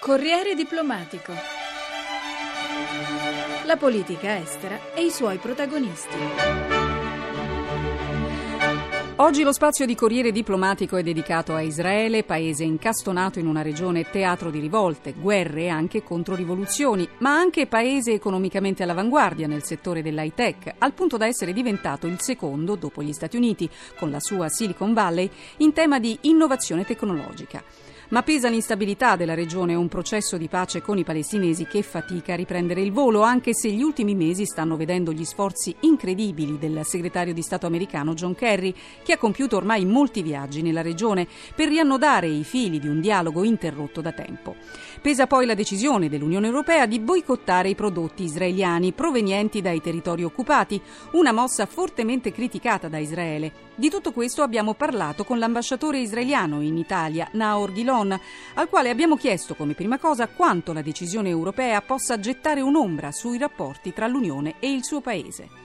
[0.00, 1.34] Corriere diplomatico.
[3.66, 6.16] La politica estera e i suoi protagonisti.
[9.16, 14.08] Oggi lo spazio di Corriere diplomatico è dedicato a Israele, paese incastonato in una regione
[14.08, 20.32] teatro di rivolte, guerre e anche controrivoluzioni, ma anche paese economicamente all'avanguardia nel settore dell'high
[20.32, 24.48] tech, al punto da essere diventato il secondo, dopo gli Stati Uniti, con la sua
[24.48, 27.62] Silicon Valley, in tema di innovazione tecnologica.
[28.10, 32.32] Ma pesa l'instabilità della regione e un processo di pace con i palestinesi che fatica
[32.32, 36.80] a riprendere il volo, anche se gli ultimi mesi stanno vedendo gli sforzi incredibili del
[36.82, 41.68] segretario di Stato americano John Kerry, che ha compiuto ormai molti viaggi nella regione per
[41.68, 44.56] riannodare i fili di un dialogo interrotto da tempo.
[45.00, 50.82] Pesa poi la decisione dell'Unione Europea di boicottare i prodotti israeliani provenienti dai territori occupati,
[51.12, 53.69] una mossa fortemente criticata da Israele.
[53.80, 58.14] Di tutto questo abbiamo parlato con l'ambasciatore israeliano in Italia, Naor Gilon,
[58.56, 63.38] al quale abbiamo chiesto come prima cosa quanto la decisione europea possa gettare un'ombra sui
[63.38, 65.59] rapporti tra l'Unione e il suo paese.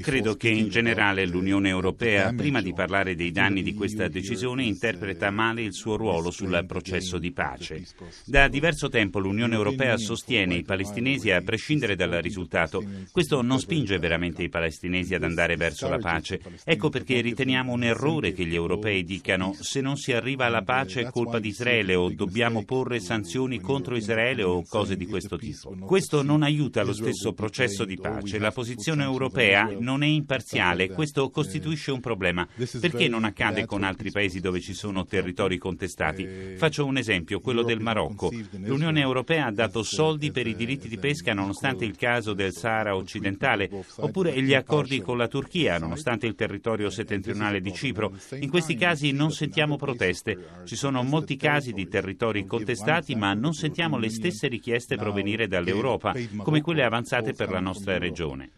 [0.00, 5.30] Credo che in generale l'Unione Europea, prima di parlare dei danni di questa decisione, interpreta
[5.30, 7.84] male il suo ruolo sul processo di pace.
[8.24, 12.82] Da diverso tempo l'Unione Europea sostiene i palestinesi a prescindere dal risultato.
[13.12, 16.40] Questo non spinge veramente i palestinesi ad andare verso la pace.
[16.64, 21.02] Ecco perché riteniamo un errore che gli europei dicano se non si arriva alla pace
[21.02, 25.76] è colpa di Israele o dobbiamo porre sanzioni contro Israele o cose di questo tipo.
[25.80, 28.38] Questo non aiuta lo stesso processo di di pace.
[28.38, 32.46] La posizione europea non è imparziale, questo costituisce un problema.
[32.80, 36.54] Perché non accade con altri paesi dove ci sono territori contestati?
[36.56, 38.32] Faccio un esempio, quello del Marocco.
[38.58, 42.94] L'Unione Europea ha dato soldi per i diritti di pesca nonostante il caso del Sahara
[42.94, 48.12] occidentale, oppure gli accordi con la Turchia, nonostante il territorio settentrionale di Cipro.
[48.38, 50.38] In questi casi non sentiamo proteste.
[50.64, 56.14] Ci sono molti casi di territori contestati, ma non sentiamo le stesse richieste provenire dall'Europa,
[56.36, 58.50] come quelle avanzate per la nostra nostra regione.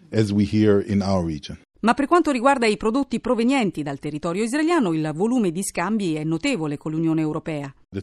[1.81, 6.25] Ma per quanto riguarda i prodotti provenienti dal territorio israeliano, il volume di scambi è
[6.25, 7.73] notevole con l'Unione Europea.
[7.95, 7.99] Uh,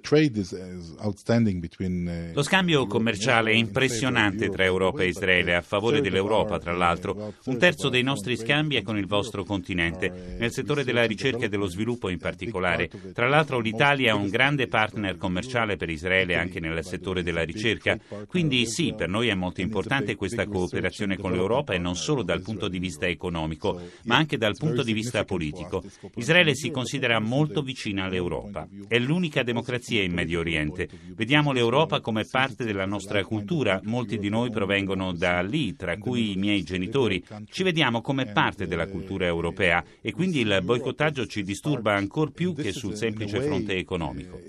[2.34, 7.34] Lo scambio commerciale è impressionante tra Europa e Israele, a favore dell'Europa tra l'altro.
[7.46, 11.50] Un terzo dei nostri scambi è con il vostro continente, nel settore della ricerca e
[11.50, 12.88] dello sviluppo in particolare.
[13.14, 17.98] Tra l'altro l'Italia è un grande partner commerciale per Israele anche nel settore della ricerca.
[18.28, 22.44] Quindi sì, per noi è molto importante questa cooperazione con l'Europa e non solo dal
[22.44, 25.84] punto di vista economico, ma anche dal punto di vista politico.
[26.14, 28.68] Israele si considera molto vicina all'Europa.
[28.88, 30.88] È l'unica democrazia democrazia in Medio Oriente.
[31.16, 36.34] Vediamo l'Europa come parte della nostra cultura, molti di noi provengono da lì, tra cui
[36.34, 37.23] i miei genitori.
[37.50, 42.53] Ci vediamo come parte della cultura europea e quindi il boicottaggio ci disturba ancor più
[42.53, 44.40] che sul semplice fronte economico.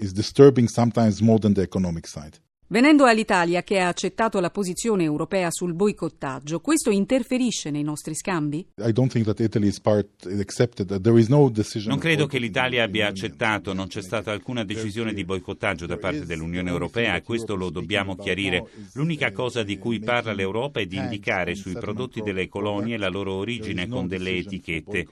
[2.72, 8.64] Venendo all'Italia che ha accettato la posizione europea sul boicottaggio, questo interferisce nei nostri scambi?
[11.86, 16.24] Non credo che l'Italia abbia accettato, non c'è stata alcuna decisione di boicottaggio da parte
[16.24, 18.64] dell'Unione Europea e questo lo dobbiamo chiarire.
[18.92, 23.32] L'unica cosa di cui parla l'Europa è di indicare sui prodotti delle colonie la loro
[23.32, 25.08] origine con delle etichette.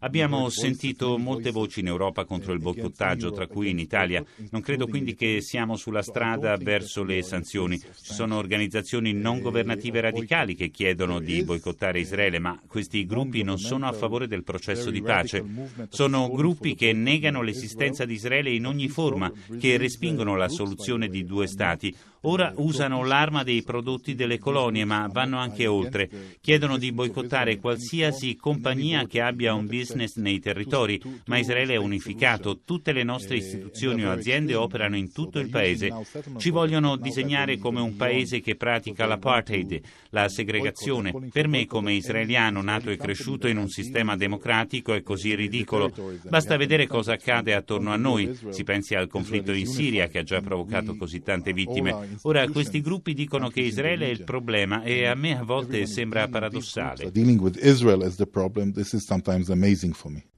[0.00, 4.24] Abbiamo sentito molte voci in Europa contro il boicottaggio, tra cui in Italia.
[4.50, 7.78] Non credo quindi che siamo sulla strada verso verso le sanzioni.
[7.78, 13.58] Ci sono organizzazioni non governative radicali che chiedono di boicottare Israele, ma questi gruppi non
[13.58, 15.44] sono a favore del processo di pace.
[15.88, 21.24] Sono gruppi che negano l'esistenza di Israele in ogni forma, che respingono la soluzione di
[21.24, 21.94] due Stati.
[22.28, 26.10] Ora usano l'arma dei prodotti delle colonie, ma vanno anche oltre.
[26.40, 32.58] Chiedono di boicottare qualsiasi compagnia che abbia un business nei territori, ma Israele è unificato.
[32.64, 35.92] Tutte le nostre istituzioni o aziende operano in tutto il paese.
[36.36, 41.14] Ci vogliono disegnare come un paese che pratica l'apartheid, la segregazione.
[41.30, 45.92] Per me, come israeliano nato e cresciuto in un sistema democratico, è così ridicolo.
[46.28, 48.36] Basta vedere cosa accade attorno a noi.
[48.50, 52.14] Si pensi al conflitto in Siria che ha già provocato così tante vittime.
[52.22, 56.28] Ora, questi gruppi dicono che Israele è il problema e a me a volte sembra
[56.28, 57.10] paradossale.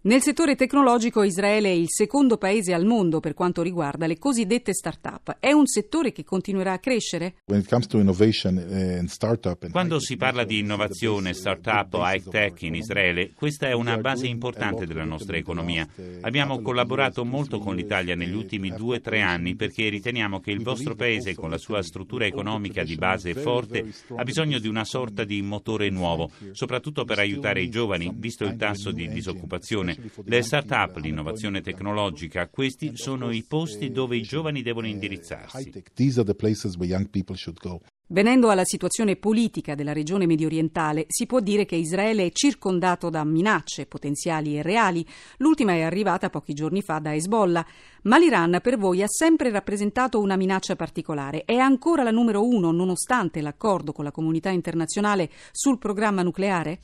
[0.01, 4.73] Nel settore tecnologico Israele è il secondo paese al mondo per quanto riguarda le cosiddette
[4.73, 5.37] start-up.
[5.41, 7.35] È un settore che continuerà a crescere?
[7.45, 8.97] Eh,
[9.71, 14.87] Quando si parla di innovazione, start-up o high-tech in Israele, questa è una base importante
[14.87, 15.87] della nostra economia.
[16.23, 20.63] Abbiamo collaborato molto con l'Italia negli ultimi due o tre anni perché riteniamo che il
[20.63, 24.85] vostro paese, con la la sua struttura economica di base forte, ha bisogno di una
[24.85, 29.97] sorta di motore nuovo, soprattutto per aiutare i giovani, visto il tasso di disoccupazione.
[30.25, 35.73] Le start-up, l'innovazione tecnologica, questi sono i posti dove i giovani devono indirizzarsi.
[38.11, 43.23] Venendo alla situazione politica della regione mediorientale, si può dire che Israele è circondato da
[43.23, 45.05] minacce potenziali e reali.
[45.37, 47.67] L'ultima è arrivata pochi giorni fa da Hezbollah.
[48.01, 51.45] Ma l'Iran per voi ha sempre rappresentato una minaccia particolare.
[51.45, 56.81] È ancora la numero uno nonostante l'accordo con la comunità internazionale sul programma nucleare?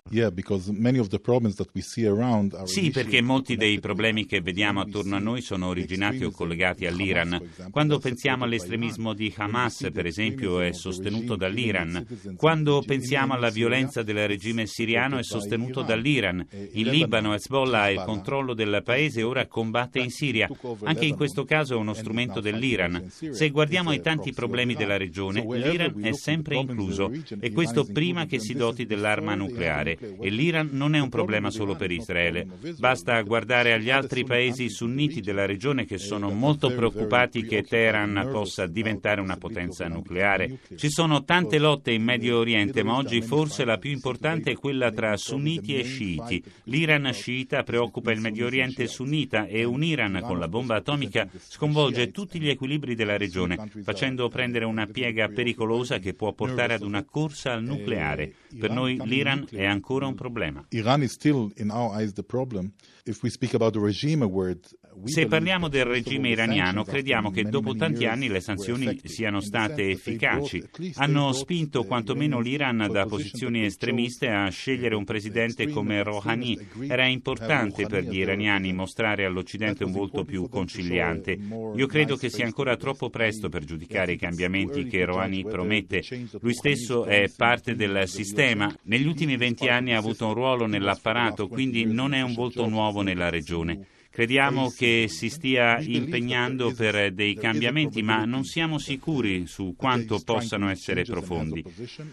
[2.65, 7.41] Sì, perché molti dei problemi che vediamo attorno a noi sono originati o collegati all'Iran.
[7.71, 12.06] Quando pensiamo all'estremismo di Hamas, per esempio, è sostenuto sostenuto dall'Iran.
[12.37, 16.44] Quando pensiamo alla violenza del regime siriano è sostenuto dall'Iran.
[16.72, 20.49] In Libano Hezbollah ha il controllo del paese e ora combatte in Siria.
[20.82, 23.08] Anche in questo caso è uno strumento dell'Iran.
[23.08, 28.40] Se guardiamo ai tanti problemi della regione, l'Iran è sempre incluso e questo prima che
[28.40, 29.99] si doti dell'arma nucleare.
[30.20, 32.46] E l'Iran non è un problema solo per Israele.
[32.78, 38.66] Basta guardare agli altri paesi sunniti della regione che sono molto preoccupati che Teheran possa
[38.66, 40.58] diventare una potenza nucleare.
[40.76, 44.55] Ci sono sono tante lotte in Medio Oriente, ma oggi forse la più importante è
[44.55, 46.43] quella tra sunniti e sciiti.
[46.65, 52.11] L'Iran sciita preoccupa il Medio Oriente sunnita e un Iran con la bomba atomica sconvolge
[52.11, 57.05] tutti gli equilibri della regione, facendo prendere una piega pericolosa che può portare ad una
[57.05, 58.33] corsa al nucleare.
[58.59, 60.65] Per noi l'Iran è ancora un problema.
[60.71, 62.73] Iran is still in our eyes the problem.
[63.05, 64.65] If we speak about the regime word,
[65.05, 70.62] se parliamo del regime iraniano, crediamo che dopo tanti anni le sanzioni siano state efficaci.
[70.94, 76.58] Hanno spinto quantomeno l'Iran da posizioni estremiste a scegliere un presidente come Rouhani.
[76.88, 81.38] Era importante per gli iraniani mostrare all'Occidente un volto più conciliante.
[81.76, 86.02] Io credo che sia ancora troppo presto per giudicare i cambiamenti che Rouhani promette.
[86.40, 88.75] Lui stesso è parte del sistema.
[88.85, 93.02] Negli ultimi venti anni ha avuto un ruolo nell'apparato, quindi non è un volto nuovo
[93.02, 93.87] nella regione.
[94.14, 100.70] Crediamo che si stia impegnando per dei cambiamenti, ma non siamo sicuri su quanto possano
[100.70, 101.64] essere profondi.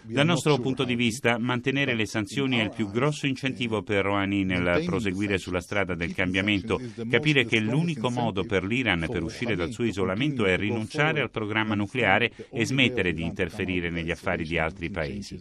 [0.06, 4.44] Dal nostro punto di vista, mantenere le sanzioni è il più grosso incentivo per Rouhani
[4.44, 6.81] nel proseguire sulla strada del cambiamento.
[7.07, 11.75] Capire che l'unico modo per l'Iran per uscire dal suo isolamento è rinunciare al programma
[11.75, 15.39] nucleare e smettere di interferire negli affari di altri paesi.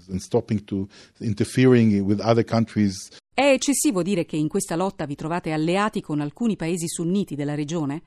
[3.40, 7.54] È eccessivo dire che in questa lotta vi trovate alleati con alcuni paesi sunniti della
[7.54, 8.02] regione?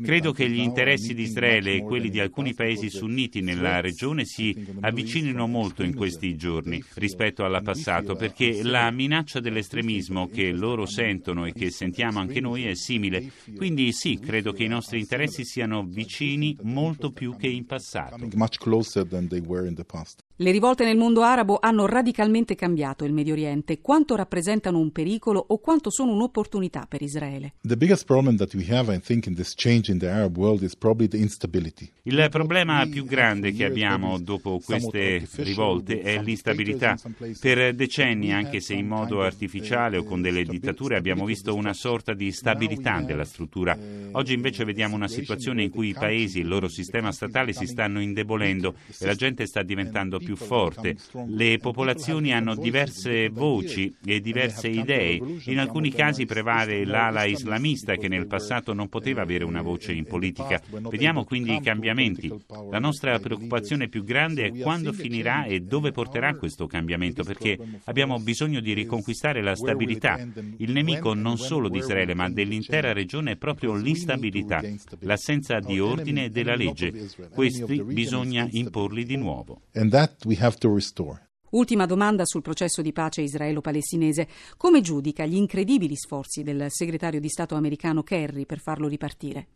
[0.00, 4.56] Credo che gli interessi di Israele e quelli di alcuni paesi sunniti nella regione si
[4.78, 11.44] avvicinino molto in questi giorni rispetto al passato, perché la minaccia dell'estremismo che loro sentono
[11.44, 13.32] e che sentiamo anche noi è simile.
[13.56, 18.18] Quindi sì, credo che i nostri interessi siano vicini molto più che in passato.
[20.40, 23.46] Le rivolte nel mondo arabo hanno radicalmente cambiato il Medio Oriente.
[23.82, 27.54] Quanto rappresentano un pericolo o quanto sono un'opportunità per Israele?
[32.04, 36.96] Il problema più grande che abbiamo dopo queste rivolte è l'instabilità.
[37.40, 42.14] Per decenni, anche se in modo artificiale o con delle dittature, abbiamo visto una sorta
[42.14, 43.76] di stabilità della struttura.
[44.12, 47.66] Oggi invece vediamo una situazione in cui i paesi e il loro sistema statale si
[47.66, 50.96] stanno indebolendo e la gente sta diventando più più forte.
[51.26, 55.20] Le popolazioni hanno diverse voci e diverse idee.
[55.44, 60.04] In alcuni casi prevale l'ala islamista che nel passato non poteva avere una voce in
[60.04, 60.60] politica.
[60.90, 62.32] Vediamo quindi i cambiamenti.
[62.70, 68.18] La nostra preoccupazione più grande è quando finirà e dove porterà questo cambiamento, perché abbiamo
[68.18, 70.18] bisogno di riconquistare la stabilità.
[70.58, 74.62] Il nemico non solo di Israele, ma dell'intera regione è proprio l'instabilità,
[75.00, 77.08] l'assenza di ordine e della legge.
[77.32, 79.60] Questi bisogna imporli di nuovo.
[80.24, 81.27] we have to restore.
[81.50, 84.28] Ultima domanda sul processo di pace israelo-palestinese.
[84.58, 89.48] Come giudica gli incredibili sforzi del segretario di Stato americano Kerry per farlo ripartire?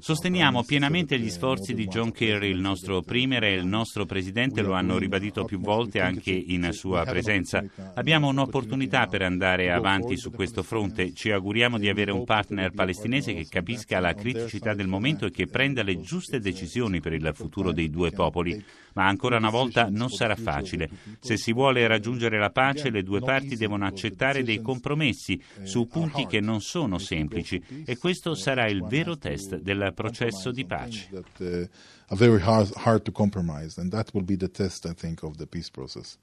[0.00, 4.72] Sosteniamo pienamente gli sforzi di John Kerry, il nostro premier e il nostro presidente lo
[4.72, 7.64] hanno ribadito più volte anche in sua presenza.
[7.94, 11.12] Abbiamo un'opportunità per andare avanti su questo fronte.
[11.12, 15.46] Ci auguriamo di avere un partner palestinese che capisca la criticità del momento e che
[15.46, 18.64] prenda le giuste decisioni per il futuro dei due popoli.
[18.94, 20.88] Ma ancora una volta non sarà facile.
[21.20, 26.26] Se si vuole raggiungere la pace, le due parti devono accettare dei compromessi su punti
[26.26, 31.08] che non sono semplici e questo sarà il vero test del processo di pace.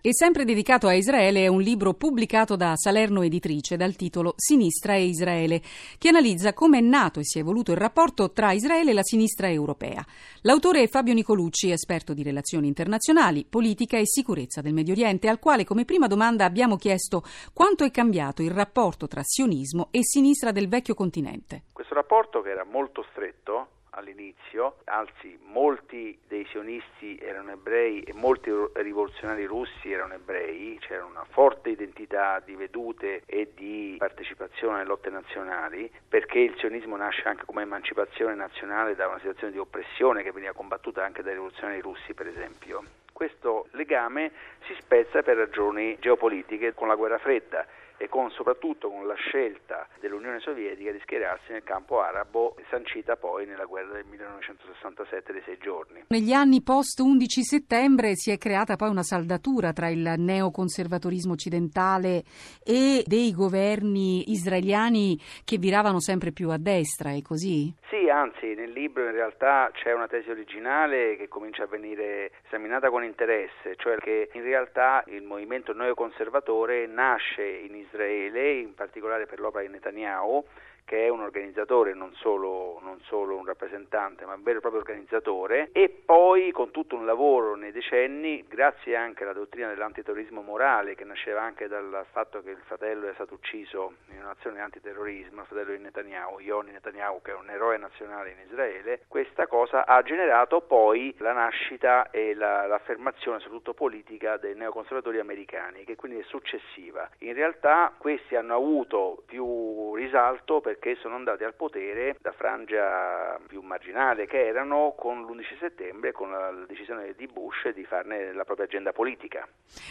[0.01, 4.93] E sempre dedicato a Israele è un libro pubblicato da Salerno Editrice dal titolo Sinistra
[4.93, 5.63] e Israele,
[5.97, 9.03] che analizza come è nato e si è evoluto il rapporto tra Israele e la
[9.03, 10.05] sinistra europea.
[10.41, 15.39] L'autore è Fabio Nicolucci, esperto di relazioni internazionali, politica e sicurezza del Medio Oriente, al
[15.39, 17.23] quale come prima domanda abbiamo chiesto
[17.53, 21.63] quanto è cambiato il rapporto tra sionismo e sinistra del vecchio continente.
[21.71, 23.67] Questo rapporto che era molto stretto
[23.99, 31.25] all'inizio, anzi molti dei sionisti erano ebrei e molti rivoluzionari russi erano ebrei, c'era una
[31.29, 37.45] forte identità di vedute e di partecipazione alle lotte nazionali, perché il sionismo nasce anche
[37.45, 42.13] come emancipazione nazionale da una situazione di oppressione che veniva combattuta anche dai rivoluzionari russi,
[42.13, 42.83] per esempio.
[43.13, 44.31] Questo legame
[44.65, 47.67] si spezza per ragioni geopolitiche con la guerra fredda
[47.99, 53.45] e con, soprattutto con la scelta dell'Unione Sovietica di schierarsi nel campo arabo, sancita poi
[53.45, 56.05] nella guerra del 1967 dei sei giorni.
[56.07, 62.23] Negli anni post 11 settembre si è creata poi una saldatura tra il neoconservatorismo occidentale
[62.63, 67.73] e dei governi israeliani che viravano sempre più a destra, è così?
[67.89, 72.89] Sì, anzi, nel libro in realtà c'è una tesi originale che comincia a venire esaminata
[72.89, 79.39] con interesse, cioè che in realtà il movimento neoconservatore nasce in Israele in particolare per
[79.39, 80.43] l'opera di Netanyahu,
[80.89, 84.81] che è un organizzatore, non solo, non solo, un rappresentante, ma un vero e proprio
[84.81, 90.95] organizzatore, e poi con tutto un lavoro nei decenni, grazie anche alla dottrina dell'antiterrorismo morale,
[90.95, 95.41] che nasceva anche dal fatto che il fratello è stato ucciso in un'azione di antiterrorismo,
[95.41, 99.85] il fratello di Netanyahu, Yoni Netanyahu, che è un eroe nazionale in Israele, questa cosa
[99.85, 106.17] ha generato poi la nascita e la, l'affermazione, soprattutto politica, dei neoconservatori americani, che quindi
[106.17, 107.07] è successiva.
[107.19, 113.61] In realtà questi hanno avuto più risalto perché sono andati al potere da frangia più
[113.61, 118.65] marginale che erano con l'11 settembre con la decisione di Bush di farne la propria
[118.65, 119.47] agenda politica.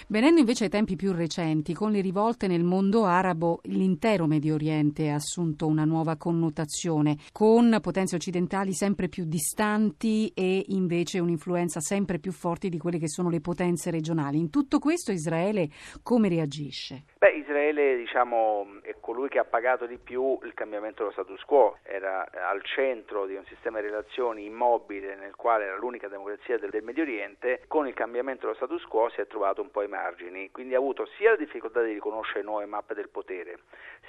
[0.09, 5.11] Venendo invece ai tempi più recenti, con le rivolte nel mondo arabo, l'intero Medio Oriente
[5.11, 12.19] ha assunto una nuova connotazione, con potenze occidentali sempre più distanti e invece un'influenza sempre
[12.19, 14.39] più forte di quelle che sono le potenze regionali.
[14.39, 15.69] In tutto questo Israele
[16.03, 17.05] come reagisce?
[17.19, 21.79] Beh, Israele diciamo, è colui che ha pagato di più il cambiamento dello status quo,
[21.83, 26.71] era al centro di un sistema di relazioni immobile nel quale era l'unica democrazia del,
[26.71, 29.89] del Medio Oriente, con il cambiamento dello status quo si è trovato un po' ai
[29.89, 33.59] margini, quindi ha avuto sia la difficoltà di riconoscere nuove mappe del potere,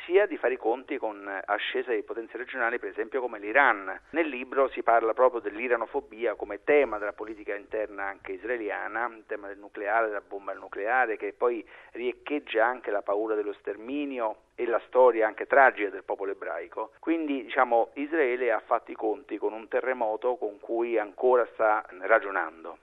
[0.06, 4.00] sia di fare i conti con ascesa di potenze regionali, per esempio come l'Iran.
[4.12, 9.48] Nel libro si parla proprio dell'iranofobia come tema della politica interna anche israeliana, il tema
[9.48, 14.82] del nucleare, della bomba nucleare, che poi riecheggia anche la paura dello sterminio e la
[14.88, 16.92] storia anche tragica del popolo ebraico.
[17.00, 22.78] Quindi diciamo Israele ha fatto i conti con un terremoto con cui ancora sta ragionando.